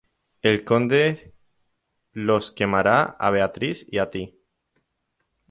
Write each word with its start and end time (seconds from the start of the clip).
El 0.41 0.63
Conde 0.65 1.35
los 2.11 2.51
quemara 2.51 3.03
a 3.03 3.29
Beatrice 3.29 3.85
y 3.87 3.99
a 3.99 4.09
ti. 4.09 4.41